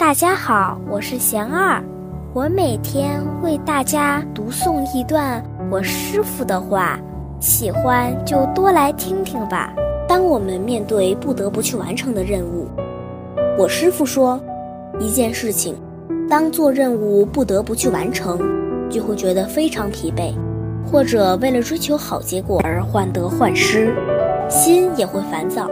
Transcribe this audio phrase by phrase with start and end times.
[0.00, 1.78] 大家好，我是贤二，
[2.32, 6.98] 我每天为大家读诵一段我师傅的话，
[7.38, 9.74] 喜欢就多来听听吧。
[10.08, 12.66] 当我们面对不得不去完成的任务，
[13.58, 14.40] 我师傅说，
[14.98, 15.76] 一件事情，
[16.30, 18.40] 当做任务不得不去完成，
[18.88, 20.32] 就会觉得非常疲惫，
[20.90, 23.94] 或者为了追求好结果而患得患失，
[24.48, 25.70] 心也会烦躁。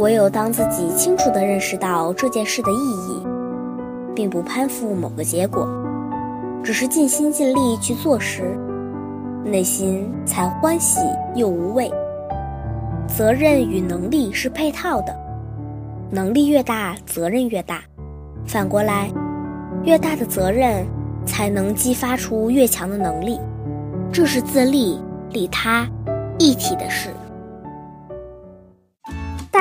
[0.00, 3.22] 唯有当自己清楚地认识到这件事的意义，
[4.14, 5.68] 并不攀附某个结果，
[6.64, 8.58] 只是尽心尽力去做时，
[9.44, 11.00] 内心才欢喜
[11.34, 11.92] 又无畏。
[13.06, 15.14] 责任与能力是配套的，
[16.10, 17.76] 能力越大，责任越大；
[18.46, 19.10] 反过来，
[19.84, 20.82] 越大的责任
[21.26, 23.38] 才能激发出越强的能力。
[24.10, 24.98] 这是自利
[25.30, 25.86] 利他
[26.38, 27.10] 一体的事。